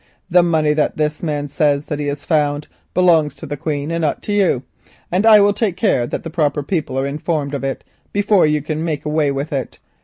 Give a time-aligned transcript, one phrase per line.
[0.31, 4.23] The money which this man says that he has found belongs to the Queen, not
[4.23, 4.63] to you,
[5.11, 8.63] and I will take care that the proper people are informed of it before you
[8.63, 9.77] can make away with it.